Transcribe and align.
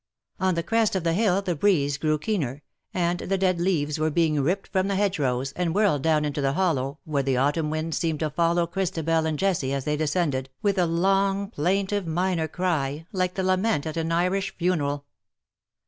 On 0.39 0.55
the 0.55 0.63
crest 0.63 0.95
of 0.95 1.03
the 1.03 1.13
hill 1.13 1.43
the 1.43 1.55
breeze 1.55 1.99
grew 1.99 2.17
keener, 2.17 2.63
and 2.91 3.19
the 3.19 3.37
dead 3.37 3.61
leaves 3.61 3.99
were 3.99 4.09
being 4.09 4.41
ripped 4.41 4.67
from 4.69 4.87
the 4.87 4.95
hedgerows, 4.95 5.51
and 5.55 5.75
whirled 5.75 6.01
down 6.01 6.25
into 6.25 6.41
the 6.41 6.53
hollow, 6.53 6.97
where 7.03 7.21
the 7.21 7.37
autumn 7.37 7.69
wind 7.69 7.93
seemed 7.93 8.19
to 8.21 8.31
follow 8.31 8.65
Christabel 8.65 9.27
and 9.27 9.37
Jessie 9.37 9.73
as 9.73 9.85
they 9.85 9.95
descended, 9.97 10.49
with 10.63 10.79
a 10.79 10.87
long 10.87 11.51
plaintive 11.51 12.07
minor 12.07 12.47
cry, 12.47 13.05
like 13.11 13.35
the 13.35 13.43
lament 13.43 13.85
at 13.85 13.95
an 13.95 14.11
Irish 14.11 14.57
funeral. 14.57 15.05